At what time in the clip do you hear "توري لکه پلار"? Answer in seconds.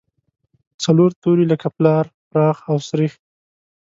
1.21-2.05